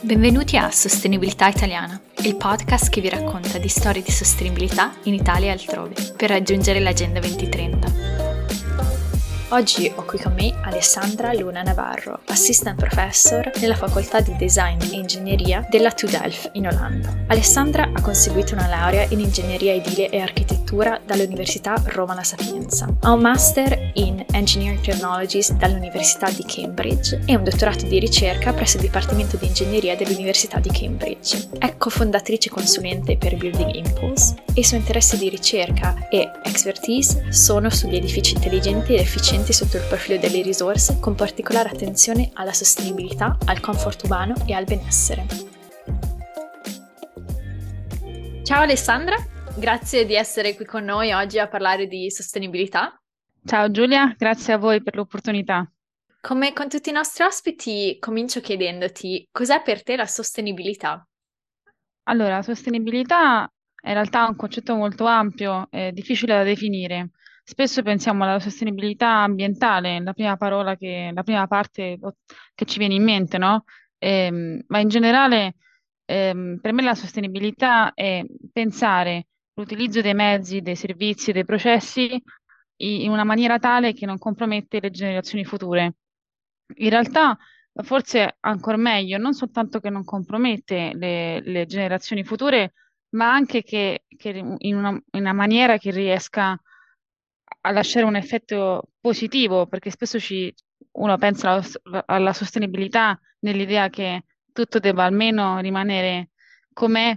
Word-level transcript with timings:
Benvenuti 0.00 0.56
a 0.56 0.70
Sostenibilità 0.70 1.48
Italiana, 1.48 2.00
il 2.22 2.36
podcast 2.36 2.90
che 2.90 3.00
vi 3.00 3.08
racconta 3.08 3.58
di 3.58 3.68
storie 3.68 4.02
di 4.02 4.10
sostenibilità 4.10 4.92
in 5.04 5.14
Italia 5.14 5.48
e 5.48 5.52
altrove, 5.52 5.94
per 6.16 6.30
raggiungere 6.30 6.80
l'Agenda 6.80 7.20
2030. 7.20 8.11
Oggi 9.52 9.92
ho 9.94 10.02
qui 10.06 10.18
con 10.18 10.32
me 10.32 10.58
Alessandra 10.62 11.34
Luna 11.34 11.60
Navarro, 11.60 12.20
assistant 12.28 12.78
professor 12.78 13.50
nella 13.60 13.74
facoltà 13.74 14.20
di 14.20 14.34
design 14.36 14.80
e 14.80 14.94
ingegneria 14.94 15.66
della 15.68 15.92
TU 15.92 16.06
Delft 16.06 16.52
in 16.54 16.68
Olanda. 16.68 17.14
Alessandra 17.26 17.90
ha 17.92 18.00
conseguito 18.00 18.54
una 18.54 18.66
laurea 18.66 19.04
in 19.10 19.20
ingegneria 19.20 19.74
edile 19.74 20.08
e 20.08 20.20
architettura 20.20 20.98
dall'Università 21.04 21.74
Roma 21.84 22.14
La 22.14 22.22
Sapienza. 22.22 22.88
Ha 23.00 23.12
un 23.12 23.20
master 23.20 23.90
in 23.96 24.24
Engineering 24.32 24.80
Technologies 24.80 25.52
dall'Università 25.52 26.30
di 26.30 26.44
Cambridge 26.46 27.20
e 27.26 27.36
un 27.36 27.44
dottorato 27.44 27.84
di 27.84 27.98
ricerca 27.98 28.54
presso 28.54 28.78
il 28.78 28.84
Dipartimento 28.84 29.36
di 29.36 29.48
Ingegneria 29.48 29.96
dell'Università 29.96 30.60
di 30.60 30.70
Cambridge. 30.70 31.50
È 31.58 31.76
cofondatrice 31.76 32.48
consulente 32.48 33.18
per 33.18 33.36
Building 33.36 33.74
Impulse 33.74 34.34
e 34.54 34.60
i 34.60 34.64
suoi 34.64 34.80
interessi 34.80 35.18
di 35.18 35.28
ricerca 35.28 36.08
e 36.08 36.30
expertise 36.42 37.30
sono 37.32 37.68
sugli 37.68 37.96
edifici 37.96 38.34
intelligenti 38.34 38.94
ed 38.94 39.00
efficienti 39.00 39.40
presenti 39.42 39.52
sotto 39.52 39.76
il 39.76 39.88
profilo 39.88 40.18
delle 40.18 40.42
risorse 40.42 40.98
con 41.00 41.14
particolare 41.14 41.68
attenzione 41.68 42.30
alla 42.34 42.52
sostenibilità, 42.52 43.36
al 43.46 43.60
comfort 43.60 44.04
umano 44.04 44.34
e 44.46 44.52
al 44.52 44.64
benessere. 44.64 45.26
Ciao 48.44 48.62
Alessandra, 48.62 49.16
grazie 49.56 50.06
di 50.06 50.14
essere 50.14 50.54
qui 50.54 50.64
con 50.64 50.84
noi 50.84 51.12
oggi 51.12 51.38
a 51.38 51.48
parlare 51.48 51.86
di 51.86 52.10
sostenibilità. 52.10 53.00
Ciao 53.44 53.70
Giulia, 53.70 54.14
grazie 54.16 54.52
a 54.52 54.58
voi 54.58 54.82
per 54.82 54.94
l'opportunità. 54.94 55.68
Come 56.20 56.52
con 56.52 56.68
tutti 56.68 56.90
i 56.90 56.92
nostri 56.92 57.24
ospiti, 57.24 57.96
comincio 57.98 58.40
chiedendoti 58.40 59.28
cos'è 59.32 59.62
per 59.62 59.82
te 59.82 59.96
la 59.96 60.06
sostenibilità? 60.06 61.04
Allora, 62.04 62.36
la 62.36 62.42
sostenibilità 62.42 63.50
è 63.74 63.88
in 63.88 63.94
realtà 63.94 64.26
un 64.26 64.36
concetto 64.36 64.76
molto 64.76 65.04
ampio 65.06 65.66
e 65.70 65.90
difficile 65.92 66.34
da 66.34 66.42
definire. 66.44 67.10
Spesso 67.44 67.82
pensiamo 67.82 68.22
alla 68.22 68.38
sostenibilità 68.38 69.08
ambientale, 69.22 70.00
la 70.00 70.12
prima 70.12 70.36
parola 70.36 70.76
che, 70.76 71.10
la 71.12 71.22
prima 71.22 71.46
parte 71.48 71.98
che 72.54 72.64
ci 72.64 72.78
viene 72.78 72.94
in 72.94 73.02
mente, 73.02 73.36
no? 73.36 73.64
Ehm, 73.98 74.62
ma 74.68 74.78
in 74.78 74.88
generale, 74.88 75.56
ehm, 76.04 76.58
per 76.60 76.72
me 76.72 76.82
la 76.82 76.94
sostenibilità 76.94 77.94
è 77.94 78.24
pensare 78.52 79.26
l'utilizzo 79.54 80.00
dei 80.00 80.14
mezzi, 80.14 80.60
dei 80.60 80.76
servizi, 80.76 81.32
dei 81.32 81.44
processi 81.44 82.22
in 82.76 83.10
una 83.10 83.24
maniera 83.24 83.58
tale 83.58 83.92
che 83.92 84.06
non 84.06 84.18
compromette 84.18 84.80
le 84.80 84.90
generazioni 84.90 85.44
future. 85.44 85.94
In 86.76 86.90
realtà, 86.90 87.36
forse 87.82 88.36
ancora 88.40 88.76
meglio, 88.76 89.18
non 89.18 89.34
soltanto 89.34 89.80
che 89.80 89.90
non 89.90 90.04
compromette 90.04 90.92
le, 90.94 91.40
le 91.40 91.66
generazioni 91.66 92.24
future, 92.24 92.72
ma 93.10 93.32
anche 93.32 93.62
che, 93.62 94.04
che 94.16 94.30
in, 94.30 94.76
una, 94.76 94.90
in 94.90 95.20
una 95.20 95.32
maniera 95.32 95.76
che 95.76 95.90
riesca 95.90 96.58
a 97.64 97.70
lasciare 97.70 98.06
un 98.06 98.16
effetto 98.16 98.90
positivo, 99.00 99.66
perché 99.66 99.90
spesso 99.90 100.18
ci, 100.18 100.52
uno 100.92 101.16
pensa 101.18 101.50
alla, 101.50 102.04
alla 102.06 102.32
sostenibilità 102.32 103.18
nell'idea 103.40 103.88
che 103.88 104.24
tutto 104.52 104.78
debba 104.78 105.04
almeno 105.04 105.58
rimanere 105.60 106.30
com'è 106.72 107.16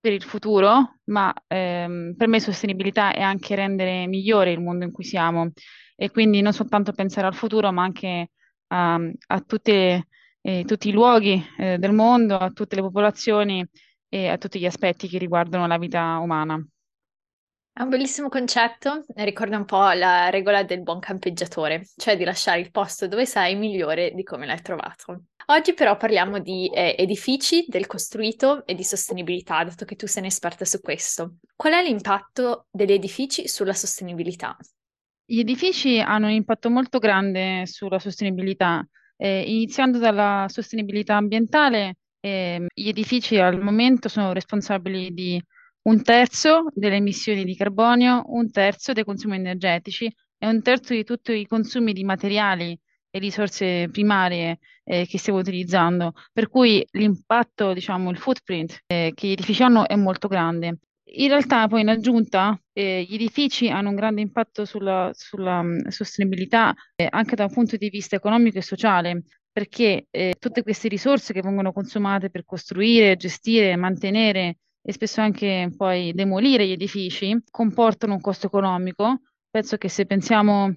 per 0.00 0.12
il 0.12 0.22
futuro, 0.22 0.98
ma 1.04 1.32
ehm, 1.46 2.14
per 2.16 2.28
me 2.28 2.40
sostenibilità 2.40 3.12
è 3.14 3.22
anche 3.22 3.54
rendere 3.54 4.06
migliore 4.06 4.52
il 4.52 4.60
mondo 4.60 4.84
in 4.84 4.92
cui 4.92 5.04
siamo 5.04 5.52
e 5.96 6.10
quindi 6.10 6.42
non 6.42 6.52
soltanto 6.52 6.92
pensare 6.92 7.26
al 7.26 7.34
futuro, 7.34 7.72
ma 7.72 7.82
anche 7.82 8.30
a, 8.68 8.94
a 8.96 9.40
tutte, 9.40 10.08
eh, 10.42 10.64
tutti 10.66 10.88
i 10.88 10.92
luoghi 10.92 11.42
eh, 11.58 11.78
del 11.78 11.92
mondo, 11.92 12.36
a 12.36 12.50
tutte 12.50 12.76
le 12.76 12.82
popolazioni 12.82 13.66
e 14.08 14.28
a 14.28 14.36
tutti 14.36 14.58
gli 14.60 14.66
aspetti 14.66 15.08
che 15.08 15.18
riguardano 15.18 15.66
la 15.66 15.78
vita 15.78 16.18
umana. 16.18 16.62
È 17.76 17.82
un 17.82 17.88
bellissimo 17.88 18.28
concetto, 18.28 19.04
ricorda 19.16 19.56
un 19.56 19.64
po' 19.64 19.90
la 19.90 20.30
regola 20.30 20.62
del 20.62 20.84
buon 20.84 21.00
campeggiatore, 21.00 21.88
cioè 21.96 22.16
di 22.16 22.22
lasciare 22.22 22.60
il 22.60 22.70
posto 22.70 23.08
dove 23.08 23.26
sei 23.26 23.56
migliore 23.56 24.12
di 24.14 24.22
come 24.22 24.46
l'hai 24.46 24.62
trovato. 24.62 25.24
Oggi 25.46 25.74
però 25.74 25.96
parliamo 25.96 26.38
di 26.38 26.70
eh, 26.72 26.94
edifici, 26.96 27.64
del 27.66 27.88
costruito 27.88 28.64
e 28.64 28.76
di 28.76 28.84
sostenibilità, 28.84 29.64
dato 29.64 29.84
che 29.84 29.96
tu 29.96 30.06
sei 30.06 30.22
un'esperta 30.22 30.64
su 30.64 30.80
questo. 30.80 31.38
Qual 31.56 31.72
è 31.72 31.82
l'impatto 31.82 32.66
degli 32.70 32.92
edifici 32.92 33.48
sulla 33.48 33.74
sostenibilità? 33.74 34.56
Gli 35.24 35.40
edifici 35.40 35.98
hanno 35.98 36.26
un 36.26 36.32
impatto 36.32 36.70
molto 36.70 37.00
grande 37.00 37.66
sulla 37.66 37.98
sostenibilità, 37.98 38.86
eh, 39.16 39.42
iniziando 39.50 39.98
dalla 39.98 40.46
sostenibilità 40.48 41.16
ambientale. 41.16 41.96
Eh, 42.20 42.66
gli 42.72 42.86
edifici 42.86 43.36
al 43.40 43.60
momento 43.60 44.08
sono 44.08 44.32
responsabili 44.32 45.12
di 45.12 45.42
un 45.84 46.02
terzo 46.02 46.66
delle 46.72 46.96
emissioni 46.96 47.44
di 47.44 47.56
carbonio, 47.56 48.24
un 48.28 48.50
terzo 48.50 48.92
dei 48.92 49.04
consumi 49.04 49.36
energetici 49.36 50.12
e 50.38 50.46
un 50.46 50.62
terzo 50.62 50.94
di 50.94 51.04
tutti 51.04 51.32
i 51.32 51.46
consumi 51.46 51.92
di 51.92 52.04
materiali 52.04 52.78
e 53.10 53.18
risorse 53.18 53.88
primarie 53.90 54.58
eh, 54.84 55.06
che 55.06 55.18
stiamo 55.18 55.38
utilizzando, 55.38 56.12
per 56.32 56.48
cui 56.48 56.84
l'impatto, 56.92 57.72
diciamo, 57.72 58.10
il 58.10 58.18
footprint 58.18 58.82
eh, 58.86 59.12
che 59.14 59.28
gli 59.28 59.32
edifici 59.32 59.62
hanno 59.62 59.86
è 59.86 59.94
molto 59.94 60.26
grande. 60.26 60.78
In 61.16 61.28
realtà, 61.28 61.68
poi 61.68 61.82
in 61.82 61.88
aggiunta, 61.88 62.58
eh, 62.72 63.04
gli 63.06 63.14
edifici 63.14 63.68
hanno 63.68 63.90
un 63.90 63.94
grande 63.94 64.20
impatto 64.20 64.64
sulla, 64.64 65.10
sulla 65.12 65.60
um, 65.60 65.86
sostenibilità 65.88 66.74
eh, 66.96 67.06
anche 67.08 67.36
da 67.36 67.44
un 67.44 67.52
punto 67.52 67.76
di 67.76 67.88
vista 67.88 68.16
economico 68.16 68.58
e 68.58 68.62
sociale, 68.62 69.22
perché 69.52 70.06
eh, 70.10 70.34
tutte 70.38 70.62
queste 70.62 70.88
risorse 70.88 71.32
che 71.32 71.42
vengono 71.42 71.72
consumate 71.72 72.30
per 72.30 72.44
costruire, 72.44 73.16
gestire, 73.16 73.76
mantenere 73.76 74.56
e 74.86 74.92
spesso 74.92 75.20
anche 75.22 75.70
poi 75.76 76.12
demolire 76.12 76.66
gli 76.66 76.72
edifici 76.72 77.42
comportano 77.50 78.14
un 78.14 78.20
costo 78.20 78.46
economico. 78.46 79.20
Penso 79.50 79.76
che 79.78 79.88
se 79.88 80.04
pensiamo 80.04 80.74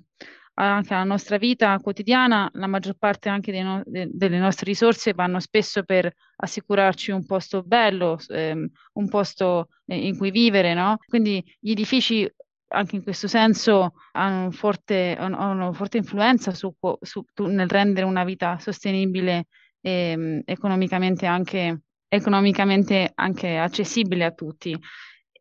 anche 0.59 0.93
alla 0.93 1.03
nostra 1.03 1.37
vita 1.37 1.77
quotidiana, 1.79 2.49
la 2.53 2.67
maggior 2.67 2.95
parte 2.97 3.29
anche 3.29 3.61
no- 3.61 3.83
de- 3.85 4.09
delle 4.11 4.39
nostre 4.39 4.65
risorse 4.65 5.13
vanno 5.13 5.39
spesso 5.39 5.83
per 5.83 6.11
assicurarci 6.37 7.11
un 7.11 7.25
posto 7.25 7.63
bello, 7.63 8.17
ehm, 8.27 8.67
un 8.93 9.09
posto 9.09 9.67
eh, 9.85 10.07
in 10.07 10.17
cui 10.17 10.31
vivere, 10.31 10.73
no? 10.73 10.97
Quindi 11.05 11.43
gli 11.59 11.71
edifici 11.71 12.27
anche 12.69 12.95
in 12.95 13.03
questo 13.03 13.27
senso 13.27 13.93
hanno, 14.13 14.51
forte, 14.51 15.15
hanno 15.17 15.51
una 15.51 15.73
forte 15.73 15.97
influenza 15.97 16.53
su, 16.53 16.73
su, 17.01 17.23
nel 17.45 17.69
rendere 17.69 18.05
una 18.05 18.23
vita 18.23 18.57
sostenibile 18.59 19.45
e 19.81 20.11
ehm, 20.11 20.41
economicamente 20.45 21.25
anche 21.25 21.81
economicamente 22.07 23.11
anche 23.15 23.57
accessibile 23.57 24.25
a 24.25 24.31
tutti 24.31 24.77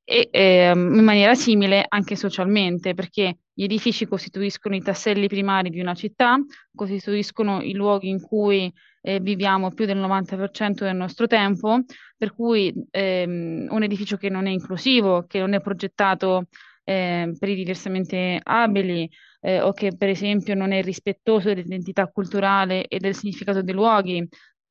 e 0.09 0.28
eh, 0.31 0.71
in 0.72 1.03
maniera 1.03 1.34
simile 1.34 1.84
anche 1.88 2.15
socialmente, 2.15 2.94
perché 2.94 3.38
gli 3.53 3.65
edifici 3.65 4.06
costituiscono 4.06 4.76
i 4.76 4.81
tasselli 4.81 5.26
primari 5.26 5.69
di 5.69 5.81
una 5.81 5.94
città, 5.94 6.38
costituiscono 6.72 7.60
i 7.60 7.72
luoghi 7.72 8.09
in 8.09 8.21
cui 8.21 8.72
eh, 9.00 9.19
viviamo 9.19 9.72
più 9.72 9.84
del 9.84 9.99
90% 9.99 10.84
del 10.84 10.94
nostro 10.94 11.26
tempo, 11.26 11.81
per 12.16 12.32
cui 12.32 12.72
ehm, 12.88 13.66
un 13.69 13.82
edificio 13.82 14.16
che 14.16 14.28
non 14.28 14.47
è 14.47 14.50
inclusivo, 14.50 15.25
che 15.26 15.41
non 15.41 15.55
è 15.55 15.60
progettato 15.60 16.47
eh, 16.84 17.34
per 17.37 17.49
i 17.49 17.56
diversamente 17.56 18.38
abili 18.41 19.10
eh, 19.41 19.60
o 19.60 19.72
che 19.72 19.97
per 19.97 20.09
esempio 20.09 20.55
non 20.55 20.71
è 20.71 20.82
rispettoso 20.82 21.49
dell'identità 21.49 22.06
culturale 22.06 22.87
e 22.87 22.99
del 22.99 23.15
significato 23.15 23.60
dei 23.60 23.75
luoghi, 23.75 24.25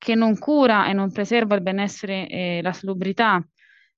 che 0.05 0.13
non 0.13 0.38
cura 0.38 0.88
e 0.88 0.93
non 0.93 1.11
preserva 1.11 1.55
il 1.55 1.63
benessere 1.63 2.27
e 2.27 2.59
la 2.61 2.73
salubrità 2.73 3.43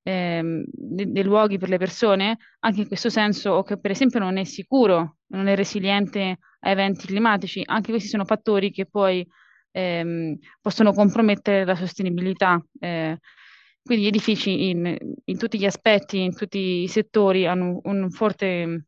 eh, 0.04 0.64
dei, 0.66 1.12
dei 1.12 1.24
luoghi 1.24 1.58
per 1.58 1.68
le 1.68 1.78
persone, 1.78 2.38
anche 2.60 2.80
in 2.80 2.88
questo 2.88 3.10
senso, 3.10 3.52
o 3.52 3.64
che 3.64 3.78
per 3.78 3.92
esempio 3.92 4.18
non 4.18 4.38
è 4.38 4.46
sicuro, 4.46 5.18
non 5.32 5.48
è 5.48 5.56
resiliente 5.58 6.38
a 6.62 6.70
eventi 6.70 7.08
climatici, 7.08 7.62
anche 7.66 7.92
questi 7.92 8.08
sono 8.08 8.24
fattori 8.24 8.72
che 8.72 8.86
poi 8.86 9.28
ehm, 9.72 10.38
possono 10.62 10.94
compromettere 10.94 11.66
la 11.66 11.76
sostenibilità. 11.76 12.58
Eh, 12.80 13.18
quindi 13.84 14.06
gli 14.06 14.08
edifici 14.08 14.70
in, 14.70 14.98
in, 15.26 15.38
tutti 15.38 15.60
gli 15.60 15.66
aspetti, 15.66 16.24
in 16.24 16.34
tutti 16.34 16.84
i 16.84 16.88
settori 16.88 17.46
hanno 17.48 17.82
un 17.84 18.10
forte, 18.12 18.86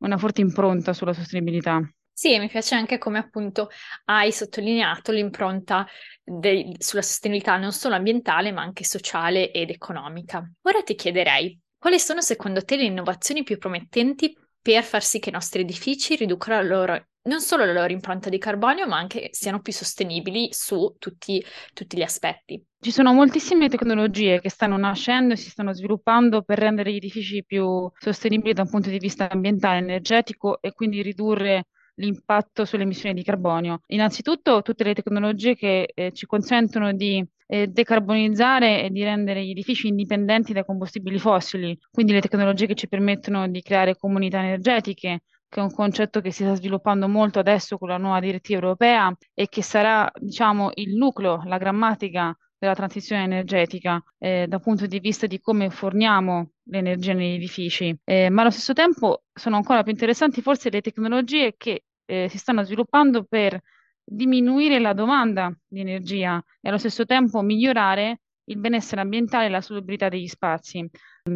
una 0.00 0.18
forte 0.18 0.42
impronta 0.42 0.92
sulla 0.92 1.14
sostenibilità. 1.14 1.80
Sì, 2.18 2.36
mi 2.40 2.48
piace 2.48 2.74
anche 2.74 2.98
come 2.98 3.18
appunto 3.18 3.68
hai 4.06 4.32
sottolineato 4.32 5.12
l'impronta 5.12 5.86
de- 6.24 6.74
sulla 6.78 7.00
sostenibilità 7.00 7.56
non 7.58 7.70
solo 7.70 7.94
ambientale, 7.94 8.50
ma 8.50 8.60
anche 8.60 8.82
sociale 8.82 9.52
ed 9.52 9.70
economica. 9.70 10.42
Ora 10.62 10.82
ti 10.82 10.96
chiederei, 10.96 11.56
quali 11.78 12.00
sono 12.00 12.20
secondo 12.20 12.64
te 12.64 12.74
le 12.74 12.82
innovazioni 12.82 13.44
più 13.44 13.56
promettenti 13.56 14.36
per 14.60 14.82
far 14.82 15.04
sì 15.04 15.20
che 15.20 15.28
i 15.28 15.32
nostri 15.32 15.60
edifici 15.62 16.16
riducano 16.16 16.60
loro 16.62 17.06
non 17.28 17.40
solo 17.40 17.64
la 17.64 17.72
loro 17.72 17.92
impronta 17.92 18.30
di 18.30 18.38
carbonio, 18.38 18.88
ma 18.88 18.96
anche 18.96 19.28
siano 19.30 19.60
più 19.60 19.72
sostenibili 19.72 20.48
su 20.50 20.96
tutti, 20.98 21.44
tutti 21.72 21.96
gli 21.96 22.02
aspetti. 22.02 22.60
Ci 22.80 22.90
sono 22.90 23.12
moltissime 23.12 23.68
tecnologie 23.68 24.40
che 24.40 24.48
stanno 24.48 24.76
nascendo 24.76 25.34
e 25.34 25.36
si 25.36 25.50
stanno 25.50 25.72
sviluppando 25.72 26.42
per 26.42 26.58
rendere 26.58 26.90
gli 26.90 26.96
edifici 26.96 27.44
più 27.44 27.88
sostenibili 27.96 28.54
da 28.54 28.62
un 28.62 28.70
punto 28.70 28.88
di 28.88 28.98
vista 28.98 29.28
ambientale, 29.30 29.78
energetico 29.78 30.60
e 30.62 30.72
quindi 30.72 31.02
ridurre 31.02 31.66
l'impatto 31.98 32.64
sulle 32.64 32.82
emissioni 32.82 33.14
di 33.14 33.22
carbonio. 33.22 33.82
Innanzitutto 33.88 34.62
tutte 34.62 34.84
le 34.84 34.94
tecnologie 34.94 35.54
che 35.54 35.90
eh, 35.94 36.12
ci 36.12 36.26
consentono 36.26 36.92
di 36.92 37.24
eh, 37.46 37.66
decarbonizzare 37.68 38.82
e 38.82 38.90
di 38.90 39.02
rendere 39.02 39.44
gli 39.44 39.50
edifici 39.50 39.88
indipendenti 39.88 40.52
dai 40.52 40.64
combustibili 40.64 41.18
fossili, 41.18 41.78
quindi 41.90 42.12
le 42.12 42.20
tecnologie 42.20 42.66
che 42.66 42.74
ci 42.74 42.88
permettono 42.88 43.48
di 43.48 43.62
creare 43.62 43.96
comunità 43.96 44.38
energetiche, 44.38 45.22
che 45.48 45.60
è 45.60 45.62
un 45.62 45.72
concetto 45.72 46.20
che 46.20 46.30
si 46.30 46.44
sta 46.44 46.54
sviluppando 46.54 47.08
molto 47.08 47.38
adesso 47.38 47.78
con 47.78 47.88
la 47.88 47.96
nuova 47.96 48.20
direttiva 48.20 48.60
europea 48.60 49.14
e 49.32 49.48
che 49.48 49.62
sarà, 49.62 50.10
diciamo, 50.14 50.70
il 50.74 50.94
nucleo, 50.94 51.42
la 51.46 51.56
grammatica 51.56 52.36
della 52.58 52.74
transizione 52.74 53.22
energetica 53.22 54.02
eh, 54.18 54.46
dal 54.48 54.60
punto 54.60 54.86
di 54.86 54.98
vista 54.98 55.26
di 55.26 55.40
come 55.40 55.70
forniamo 55.70 56.50
l'energia 56.64 57.12
negli 57.12 57.34
edifici, 57.34 57.96
eh, 58.04 58.28
ma 58.30 58.42
allo 58.42 58.50
stesso 58.50 58.72
tempo 58.72 59.22
sono 59.32 59.56
ancora 59.56 59.82
più 59.82 59.92
interessanti 59.92 60.42
forse 60.42 60.68
le 60.68 60.80
tecnologie 60.80 61.54
che 61.56 61.84
eh, 62.08 62.28
si 62.30 62.38
stanno 62.38 62.62
sviluppando 62.62 63.24
per 63.24 63.60
diminuire 64.02 64.78
la 64.78 64.94
domanda 64.94 65.54
di 65.66 65.80
energia 65.80 66.42
e 66.60 66.68
allo 66.68 66.78
stesso 66.78 67.04
tempo 67.04 67.42
migliorare 67.42 68.20
il 68.44 68.58
benessere 68.58 69.02
ambientale 69.02 69.46
e 69.46 69.50
la 69.50 69.60
solubilità 69.60 70.08
degli 70.08 70.26
spazi. 70.26 70.88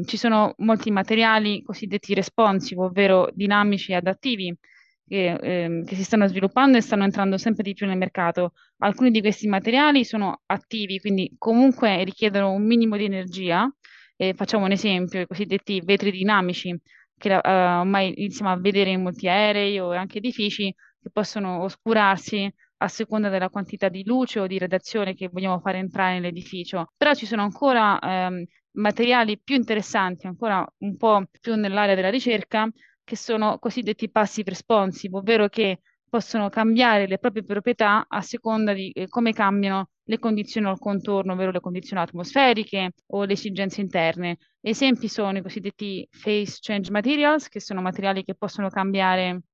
Ci 0.05 0.17
sono 0.17 0.55
molti 0.59 0.91
materiali 0.91 1.63
cosiddetti 1.63 2.15
responsive, 2.15 2.81
ovvero 2.81 3.29
dinamici 3.35 3.93
e 3.93 3.97
adattivi, 3.97 4.57
che, 5.07 5.35
ehm, 5.35 5.85
che, 5.85 5.95
si 5.95 6.05
stanno 6.05 6.27
sviluppando 6.27 6.79
e 6.79 6.81
stanno 6.81 7.05
entrando 7.05 7.37
sempre 7.37 7.63
di 7.63 7.75
più 7.75 7.87
nel 7.87 7.99
mercato. 7.99 8.53
Alcuni 8.79 9.11
di 9.11 9.21
questi 9.21 9.47
materiali 9.47 10.07
sono 10.07 10.41
attivi, 10.47 10.99
quindi 11.01 11.31
comunque 11.37 12.03
richiedono 12.05 12.53
un 12.53 12.65
minimo 12.65 12.97
di 12.97 13.05
energia. 13.05 13.71
Eh, 14.17 14.33
facciamo 14.33 14.65
un 14.65 14.71
esempio, 14.71 15.21
i 15.21 15.27
cosiddetti 15.27 15.83
vetri 15.85 16.11
dinamici, 16.11 16.75
che 17.23 17.33
uh, 17.33 17.41
ormai 17.45 18.13
iniziamo 18.17 18.51
a 18.51 18.59
vedere 18.59 18.91
in 18.91 19.03
molti 19.03 19.29
aerei 19.29 19.79
o 19.79 19.93
anche 19.93 20.19
edifici, 20.19 20.75
che 21.01 21.11
possono 21.13 21.63
oscurarsi 21.63 22.53
a 22.79 22.89
seconda 22.89 23.29
della 23.29 23.49
quantità 23.49 23.89
di 23.89 24.05
luce 24.05 24.41
o 24.41 24.49
di 24.49 24.59
radiazione 24.59 25.15
che 25.15 25.29
vogliamo 25.29 25.61
fare 25.61 25.79
entrare 25.79 26.15
nell'edificio. 26.15 26.87
Però 26.97 27.15
ci 27.15 27.27
sono 27.27 27.43
ancora 27.43 27.97
ehm, 28.01 28.45
materiali 28.73 29.39
più 29.39 29.55
interessanti, 29.55 30.27
ancora 30.27 30.67
un 30.79 30.97
po' 30.97 31.25
più 31.41 31.55
nell'area 31.55 31.95
della 31.95 32.11
ricerca, 32.11 32.69
che 33.05 33.17
sono 33.17 33.59
cosiddetti 33.59 34.11
passive 34.11 34.51
responsive, 34.51 35.19
ovvero 35.19 35.49
che 35.49 35.81
possono 36.13 36.51
cambiare 36.51 37.07
le 37.07 37.17
proprie 37.17 37.43
proprietà 37.43 38.05
a 38.07 38.21
seconda 38.21 38.75
di 38.75 38.91
eh, 38.91 39.09
come 39.09 39.33
cambiano 39.33 39.89
le 40.05 40.19
condizioni 40.19 40.67
al 40.67 40.79
contorno, 40.79 41.33
ovvero 41.33 41.53
le 41.53 41.61
condizioni 41.61 42.03
atmosferiche 42.03 42.93
o 43.07 43.25
le 43.25 43.33
esigenze 43.33 43.81
interne. 43.81 44.37
Esempi 44.61 45.09
sono 45.09 45.39
i 45.39 45.41
cosiddetti 45.41 46.07
phase 46.11 46.59
change 46.61 46.91
materials, 46.91 47.49
che 47.49 47.61
sono 47.61 47.81
materiali 47.81 48.25
che 48.25 48.35
possono 48.35 48.69
cambiare 48.69 49.45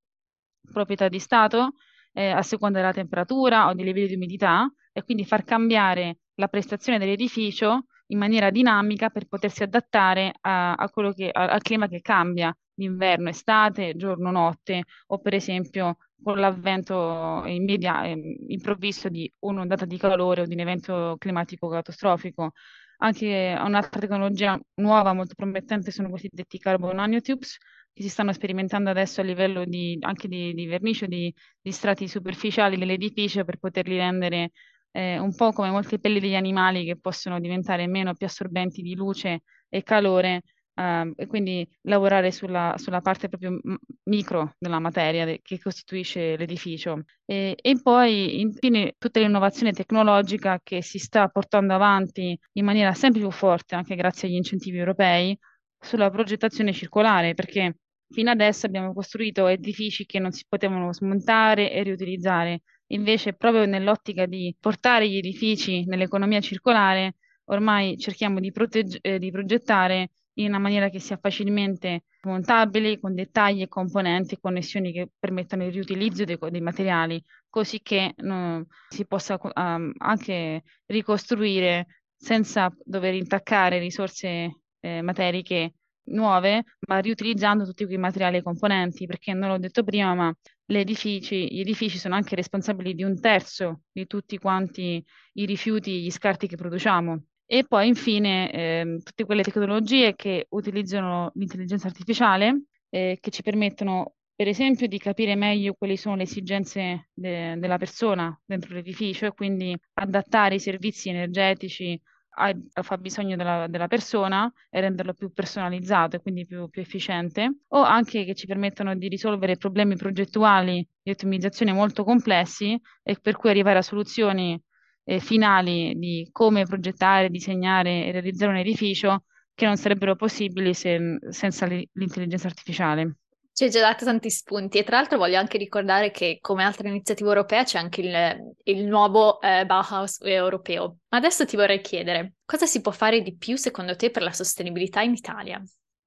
proprietà 0.72 1.06
di 1.06 1.20
stato 1.20 1.74
eh, 2.12 2.30
a 2.30 2.42
seconda 2.42 2.80
della 2.80 2.92
temperatura 2.92 3.68
o 3.68 3.74
dei 3.74 3.84
livelli 3.84 4.08
di 4.08 4.14
umidità 4.16 4.68
e 4.92 5.04
quindi 5.04 5.24
far 5.24 5.44
cambiare 5.44 6.18
la 6.34 6.48
prestazione 6.48 6.98
dell'edificio 6.98 7.84
in 8.08 8.18
maniera 8.18 8.50
dinamica 8.50 9.10
per 9.10 9.28
potersi 9.28 9.62
adattare 9.62 10.32
a, 10.40 10.72
a 10.72 10.90
che, 11.14 11.30
a, 11.30 11.50
al 11.50 11.62
clima 11.62 11.86
che 11.86 12.00
cambia 12.00 12.52
d'inverno, 12.78 13.28
estate, 13.28 13.94
giorno, 13.96 14.30
notte 14.30 14.84
o 15.08 15.18
per 15.18 15.34
esempio 15.34 15.96
con 16.22 16.38
l'avvento 16.38 17.42
immedia- 17.46 18.04
ehm, 18.06 18.36
improvviso 18.48 19.08
di 19.08 19.30
un'ondata 19.40 19.84
di 19.84 19.96
calore 19.98 20.42
o 20.42 20.46
di 20.46 20.54
un 20.54 20.60
evento 20.60 21.16
climatico 21.18 21.68
catastrofico. 21.68 22.52
Anche 23.00 23.56
un'altra 23.58 24.00
tecnologia 24.00 24.58
nuova 24.76 25.12
molto 25.12 25.34
promettente 25.34 25.90
sono 25.92 26.08
i 26.08 26.10
cosiddetti 26.10 26.58
carbon 26.58 26.96
nanotubes, 26.96 27.56
che 27.92 28.02
si 28.02 28.08
stanno 28.08 28.32
sperimentando 28.32 28.90
adesso 28.90 29.20
a 29.20 29.24
livello 29.24 29.64
di, 29.64 29.96
anche 30.00 30.26
di, 30.28 30.52
di 30.54 30.66
vernice, 30.66 31.06
di, 31.06 31.32
di 31.60 31.72
strati 31.72 32.08
superficiali 32.08 32.76
dell'edificio 32.76 33.44
per 33.44 33.58
poterli 33.58 33.96
rendere 33.96 34.50
eh, 34.92 35.18
un 35.18 35.34
po' 35.34 35.52
come 35.52 35.70
molte 35.70 35.98
pelli 35.98 36.20
degli 36.20 36.34
animali 36.34 36.84
che 36.84 36.98
possono 36.98 37.38
diventare 37.40 37.86
meno 37.86 38.14
più 38.14 38.26
assorbenti 38.26 38.82
di 38.82 38.94
luce 38.94 39.42
e 39.68 39.82
calore 39.82 40.42
eh, 40.78 41.12
e 41.16 41.26
quindi 41.26 41.68
lavorare 41.82 42.30
sulla, 42.30 42.74
sulla 42.76 43.00
parte 43.00 43.28
proprio 43.28 43.58
micro 44.04 44.54
della 44.58 44.78
materia 44.78 45.24
de- 45.24 45.40
che 45.42 45.58
costituisce 45.58 46.36
l'edificio. 46.36 47.04
E, 47.24 47.56
e 47.60 47.80
poi 47.82 48.40
infine 48.40 48.94
tutta 48.98 49.20
l'innovazione 49.20 49.72
tecnologica 49.72 50.60
che 50.62 50.82
si 50.82 50.98
sta 50.98 51.28
portando 51.28 51.74
avanti 51.74 52.38
in 52.52 52.64
maniera 52.64 52.94
sempre 52.94 53.20
più 53.20 53.30
forte 53.30 53.74
anche 53.74 53.96
grazie 53.96 54.28
agli 54.28 54.34
incentivi 54.34 54.78
europei 54.78 55.36
sulla 55.78 56.10
progettazione 56.10 56.72
circolare, 56.72 57.34
perché 57.34 57.76
Fino 58.10 58.30
adesso 58.30 58.64
abbiamo 58.66 58.94
costruito 58.94 59.46
edifici 59.48 60.06
che 60.06 60.18
non 60.18 60.32
si 60.32 60.44
potevano 60.48 60.92
smontare 60.94 61.70
e 61.70 61.82
riutilizzare. 61.82 62.62
Invece, 62.88 63.34
proprio 63.34 63.66
nell'ottica 63.66 64.24
di 64.24 64.54
portare 64.58 65.08
gli 65.08 65.18
edifici 65.18 65.84
nell'economia 65.84 66.40
circolare, 66.40 67.16
ormai 67.50 67.98
cerchiamo 67.98 68.40
di, 68.40 68.50
protegge- 68.50 68.98
eh, 69.02 69.18
di 69.18 69.30
progettare 69.30 70.12
in 70.38 70.48
una 70.48 70.58
maniera 70.58 70.88
che 70.88 71.00
sia 71.00 71.18
facilmente 71.20 72.04
montabile, 72.22 72.98
con 72.98 73.14
dettagli 73.14 73.62
e 73.62 73.68
componenti 73.68 74.34
e 74.34 74.40
connessioni 74.40 74.92
che 74.92 75.10
permettano 75.18 75.64
il 75.64 75.72
riutilizzo 75.72 76.24
dei, 76.24 76.38
dei 76.50 76.60
materiali, 76.60 77.22
così 77.48 77.80
che 77.82 78.14
no, 78.18 78.66
si 78.88 79.06
possa 79.06 79.38
um, 79.40 79.92
anche 79.98 80.62
ricostruire 80.86 81.86
senza 82.16 82.72
dover 82.84 83.14
intaccare 83.14 83.78
risorse 83.78 84.60
eh, 84.80 85.02
materiche 85.02 85.74
nuove, 86.08 86.64
ma 86.86 86.98
riutilizzando 86.98 87.64
tutti 87.64 87.84
quei 87.84 87.98
materiali 87.98 88.38
e 88.38 88.42
componenti, 88.42 89.06
perché 89.06 89.32
non 89.34 89.50
l'ho 89.50 89.58
detto 89.58 89.82
prima, 89.84 90.14
ma 90.14 90.34
edifici, 90.66 91.52
gli 91.52 91.60
edifici 91.60 91.98
sono 91.98 92.14
anche 92.14 92.34
responsabili 92.34 92.94
di 92.94 93.02
un 93.02 93.20
terzo 93.20 93.82
di 93.90 94.06
tutti 94.06 94.38
quanti 94.38 95.04
i 95.34 95.44
rifiuti 95.44 96.02
gli 96.02 96.10
scarti 96.10 96.46
che 96.46 96.56
produciamo. 96.56 97.22
E 97.50 97.64
poi 97.64 97.88
infine 97.88 98.52
eh, 98.52 99.00
tutte 99.02 99.24
quelle 99.24 99.42
tecnologie 99.42 100.14
che 100.14 100.46
utilizzano 100.50 101.30
l'intelligenza 101.34 101.86
artificiale, 101.86 102.64
eh, 102.90 103.16
che 103.18 103.30
ci 103.30 103.40
permettono 103.40 104.16
per 104.34 104.48
esempio 104.48 104.86
di 104.86 104.98
capire 104.98 105.34
meglio 105.34 105.72
quali 105.72 105.96
sono 105.96 106.16
le 106.16 106.24
esigenze 106.24 107.08
de- 107.14 107.56
della 107.58 107.78
persona 107.78 108.38
dentro 108.44 108.74
l'edificio 108.74 109.24
e 109.24 109.32
quindi 109.32 109.74
adattare 109.94 110.56
i 110.56 110.60
servizi 110.60 111.08
energetici 111.08 111.98
al 112.38 112.62
fabbisogno 112.82 113.34
della, 113.34 113.66
della, 113.66 113.88
persona 113.88 114.52
e 114.70 114.80
renderlo 114.80 115.14
più 115.14 115.32
personalizzato 115.32 116.16
e 116.16 116.20
quindi 116.20 116.44
più, 116.44 116.68
più, 116.68 116.82
efficiente, 116.82 117.62
o 117.68 117.82
anche 117.82 118.24
che 118.24 118.34
ci 118.34 118.46
permettono 118.46 118.94
di 118.94 119.08
risolvere 119.08 119.56
problemi 119.56 119.96
progettuali 119.96 120.86
di 121.02 121.10
ottimizzazione 121.10 121.72
molto 121.72 122.04
complessi 122.04 122.80
e 123.02 123.16
per 123.20 123.36
cui 123.36 123.50
arrivare 123.50 123.78
a 123.78 123.82
soluzioni 123.82 124.60
eh, 125.08 125.20
finali 125.20 125.94
di 125.96 126.28
come 126.30 126.64
progettare, 126.64 127.30
disegnare 127.30 128.04
e 128.04 128.12
realizzare 128.12 128.52
un 128.52 128.58
edificio 128.58 129.24
che 129.54 129.64
non 129.64 129.76
sarebbero 129.76 130.14
possibili 130.16 130.74
se, 130.74 131.18
senza 131.30 131.66
l'intelligenza 131.66 132.46
artificiale. 132.46 133.16
Ci 133.50 133.64
hai 133.64 133.70
già 133.70 133.80
dato 133.80 134.04
tanti 134.04 134.30
spunti 134.30 134.78
e 134.78 134.84
tra 134.84 134.96
l'altro 134.96 135.16
voglio 135.16 135.38
anche 135.38 135.58
ricordare 135.58 136.10
che 136.10 136.38
come 136.40 136.62
altra 136.62 136.88
iniziativa 136.88 137.30
europea 137.30 137.64
c'è 137.64 137.78
anche 137.78 138.02
il, 138.02 138.54
il 138.64 138.84
nuovo 138.84 139.40
eh, 139.40 139.64
Bauhaus 139.64 140.20
europeo. 140.20 140.98
Ma 141.08 141.16
adesso 141.16 141.44
ti 141.46 141.56
vorrei 141.56 141.80
chiedere, 141.80 142.34
cosa 142.44 142.66
si 142.66 142.80
può 142.82 142.92
fare 142.92 143.22
di 143.22 143.34
più 143.34 143.56
secondo 143.56 143.96
te 143.96 144.10
per 144.10 144.22
la 144.22 144.32
sostenibilità 144.32 145.00
in 145.00 145.14
Italia? 145.14 145.60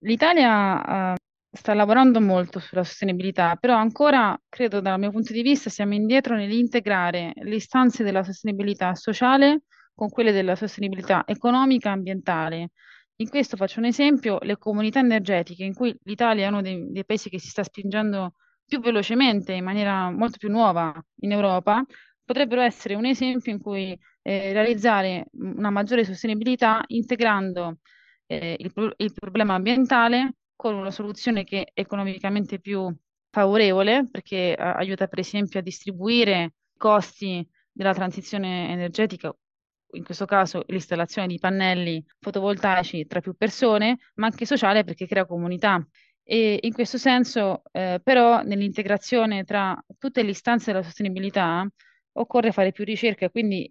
L'Italia 0.03 1.15
sta 1.51 1.73
lavorando 1.73 2.21
molto 2.21 2.59
sulla 2.59 2.83
sostenibilità, 2.83 3.55
però 3.57 3.75
ancora, 3.75 4.39
credo 4.47 4.79
dal 4.79 4.99
mio 4.99 5.11
punto 5.11 5.33
di 5.33 5.41
vista, 5.41 5.69
siamo 5.69 5.93
indietro 5.93 6.35
nell'integrare 6.35 7.33
le 7.35 7.55
istanze 7.55 8.03
della 8.03 8.23
sostenibilità 8.23 8.95
sociale 8.95 9.63
con 9.93 10.09
quelle 10.09 10.31
della 10.31 10.55
sostenibilità 10.55 11.23
economica 11.25 11.89
e 11.89 11.91
ambientale. 11.91 12.69
In 13.17 13.29
questo 13.29 13.57
faccio 13.57 13.79
un 13.79 13.85
esempio, 13.85 14.39
le 14.41 14.57
comunità 14.57 14.99
energetiche, 14.99 15.63
in 15.63 15.73
cui 15.73 15.95
l'Italia 16.03 16.45
è 16.45 16.47
uno 16.47 16.61
dei, 16.61 16.89
dei 16.89 17.05
paesi 17.05 17.29
che 17.29 17.39
si 17.39 17.49
sta 17.49 17.63
spingendo 17.63 18.35
più 18.65 18.79
velocemente, 18.79 19.51
in 19.51 19.63
maniera 19.63 20.09
molto 20.09 20.37
più 20.37 20.49
nuova 20.49 20.93
in 21.19 21.31
Europa, 21.31 21.83
potrebbero 22.23 22.61
essere 22.61 22.95
un 22.95 23.05
esempio 23.05 23.51
in 23.51 23.59
cui 23.59 23.97
eh, 24.21 24.53
realizzare 24.53 25.27
una 25.33 25.69
maggiore 25.69 26.05
sostenibilità 26.05 26.81
integrando 26.87 27.79
eh, 28.25 28.55
il, 28.57 28.93
il, 28.97 29.13
problema 29.13 29.55
ambientale 29.55 30.35
con 30.61 30.75
una 30.75 30.91
soluzione 30.91 31.43
che 31.43 31.71
è 31.73 31.81
economicamente 31.81 32.59
più 32.59 32.95
favorevole, 33.31 34.07
perché 34.11 34.55
eh, 34.55 34.61
aiuta 34.61 35.07
per 35.07 35.17
esempio 35.17 35.57
a 35.59 35.63
distribuire 35.63 36.53
i 36.75 36.77
costi 36.77 37.43
della 37.71 37.95
transizione 37.95 38.69
energetica 38.69 39.35
in 39.93 40.03
questo 40.03 40.25
caso 40.25 40.63
l'installazione 40.67 41.27
di 41.27 41.39
pannelli 41.39 42.05
fotovoltaici 42.19 43.07
tra 43.07 43.21
più 43.21 43.33
persone, 43.35 43.97
ma 44.17 44.27
anche 44.27 44.45
sociale 44.45 44.83
perché 44.83 45.07
crea 45.07 45.25
comunità. 45.25 45.83
E 46.21 46.59
in 46.61 46.73
questo 46.73 46.99
senso, 46.99 47.63
eh, 47.71 47.99
però, 48.03 48.43
nell'integrazione 48.43 49.43
tra 49.43 49.75
tutte 49.97 50.21
le 50.21 50.29
istanze 50.29 50.71
della 50.71 50.83
sostenibilità 50.83 51.67
occorre 52.13 52.51
fare 52.51 52.71
più 52.71 52.85
ricerca, 52.85 53.31
quindi 53.31 53.69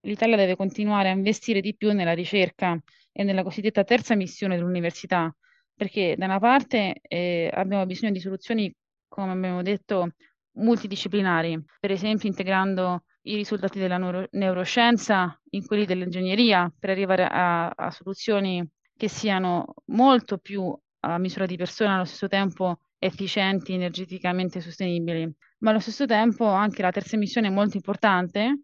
l'Italia 0.00 0.34
deve 0.34 0.56
continuare 0.56 1.08
a 1.08 1.12
investire 1.12 1.60
di 1.60 1.76
più 1.76 1.92
nella 1.92 2.14
ricerca 2.14 2.76
e 3.12 3.22
nella 3.22 3.44
cosiddetta 3.44 3.84
terza 3.84 4.16
missione 4.16 4.56
dell'università, 4.56 5.32
perché 5.76 6.14
da 6.16 6.24
una 6.24 6.38
parte 6.38 7.00
eh, 7.02 7.50
abbiamo 7.52 7.84
bisogno 7.86 8.12
di 8.12 8.20
soluzioni, 8.20 8.72
come 9.06 9.32
abbiamo 9.32 9.62
detto, 9.62 10.12
multidisciplinari, 10.52 11.62
per 11.78 11.90
esempio 11.90 12.28
integrando 12.28 13.04
i 13.22 13.36
risultati 13.36 13.78
della 13.78 13.98
neuro- 13.98 14.28
neuroscienza 14.32 15.38
in 15.50 15.66
quelli 15.66 15.84
dell'ingegneria 15.84 16.72
per 16.78 16.90
arrivare 16.90 17.26
a, 17.26 17.68
a 17.68 17.90
soluzioni 17.90 18.66
che 18.96 19.08
siano 19.08 19.74
molto 19.86 20.38
più 20.38 20.74
a 21.00 21.18
misura 21.18 21.44
di 21.46 21.56
persona, 21.56 21.94
allo 21.94 22.04
stesso 22.04 22.28
tempo 22.28 22.80
efficienti, 22.98 23.74
energeticamente 23.74 24.60
sostenibili. 24.60 25.30
Ma 25.58 25.70
allo 25.70 25.80
stesso 25.80 26.06
tempo 26.06 26.46
anche 26.46 26.82
la 26.82 26.90
terza 26.90 27.16
missione 27.16 27.48
è 27.48 27.50
molto 27.50 27.76
importante 27.76 28.62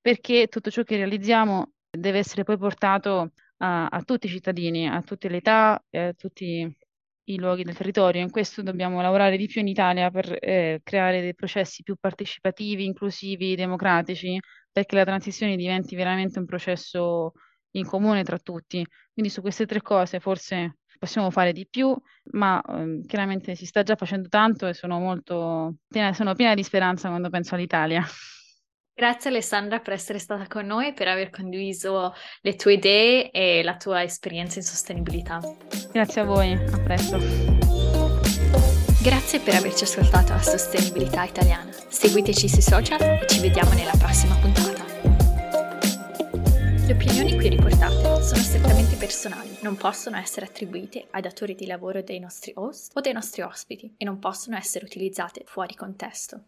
perché 0.00 0.48
tutto 0.48 0.70
ciò 0.70 0.82
che 0.82 0.96
realizziamo 0.96 1.72
deve 1.90 2.18
essere 2.18 2.44
poi 2.44 2.58
portato 2.58 3.32
a, 3.62 3.86
a 3.86 4.02
tutti 4.02 4.26
i 4.26 4.30
cittadini, 4.30 4.88
a 4.88 5.02
tutte 5.02 5.28
le 5.28 5.38
età, 5.38 5.82
a 5.90 6.12
tutti 6.14 6.76
i 7.24 7.38
luoghi 7.38 7.62
del 7.64 7.76
territorio. 7.76 8.20
In 8.22 8.30
questo 8.30 8.62
dobbiamo 8.62 9.00
lavorare 9.00 9.36
di 9.36 9.46
più 9.46 9.60
in 9.60 9.68
Italia 9.68 10.10
per 10.10 10.36
eh, 10.40 10.80
creare 10.82 11.20
dei 11.20 11.34
processi 11.34 11.82
più 11.82 11.96
partecipativi, 11.98 12.84
inclusivi, 12.84 13.54
democratici, 13.54 14.38
perché 14.72 14.96
la 14.96 15.04
transizione 15.04 15.56
diventi 15.56 15.94
veramente 15.96 16.38
un 16.38 16.46
processo 16.46 17.32
in 17.72 17.86
comune 17.86 18.24
tra 18.24 18.38
tutti. 18.38 18.84
Quindi 19.12 19.30
su 19.30 19.40
queste 19.40 19.66
tre 19.66 19.80
cose 19.82 20.20
forse 20.20 20.78
possiamo 20.98 21.30
fare 21.30 21.52
di 21.52 21.66
più, 21.68 21.96
ma 22.32 22.60
eh, 22.62 23.00
chiaramente 23.06 23.54
si 23.54 23.66
sta 23.66 23.82
già 23.82 23.96
facendo 23.96 24.28
tanto 24.28 24.66
e 24.66 24.74
sono 24.74 24.98
molto 24.98 25.76
piena, 25.88 26.12
sono 26.12 26.34
piena 26.34 26.54
di 26.54 26.62
speranza 26.62 27.08
quando 27.08 27.30
penso 27.30 27.54
all'Italia. 27.54 28.04
Grazie 29.00 29.30
Alessandra 29.30 29.80
per 29.80 29.94
essere 29.94 30.18
stata 30.18 30.46
con 30.46 30.66
noi 30.66 30.88
e 30.88 30.92
per 30.92 31.08
aver 31.08 31.30
condiviso 31.30 32.12
le 32.42 32.54
tue 32.54 32.74
idee 32.74 33.30
e 33.30 33.62
la 33.62 33.78
tua 33.78 34.02
esperienza 34.02 34.58
in 34.58 34.64
sostenibilità. 34.66 35.40
Grazie 35.90 36.20
a 36.20 36.24
voi, 36.24 36.52
a 36.52 36.78
presto. 36.80 37.18
Grazie 39.00 39.40
per 39.40 39.54
averci 39.54 39.84
ascoltato 39.84 40.34
a 40.34 40.42
Sostenibilità 40.42 41.24
Italiana. 41.24 41.72
Seguiteci 41.88 42.46
sui 42.46 42.60
social 42.60 43.00
e 43.00 43.26
ci 43.26 43.40
vediamo 43.40 43.72
nella 43.72 43.94
prossima 43.98 44.34
puntata. 44.34 44.84
Le 46.86 46.92
opinioni 46.92 47.36
qui 47.36 47.48
riportate 47.48 48.22
sono 48.22 48.42
strettamente 48.42 48.96
personali, 48.96 49.56
non 49.62 49.76
possono 49.76 50.18
essere 50.18 50.44
attribuite 50.44 51.06
ai 51.12 51.22
datori 51.22 51.54
di 51.54 51.64
lavoro 51.64 52.02
dei 52.02 52.18
nostri 52.18 52.52
host 52.54 52.94
o 52.94 53.00
dei 53.00 53.14
nostri 53.14 53.40
ospiti 53.40 53.94
e 53.96 54.04
non 54.04 54.18
possono 54.18 54.58
essere 54.58 54.84
utilizzate 54.84 55.44
fuori 55.46 55.74
contesto. 55.74 56.42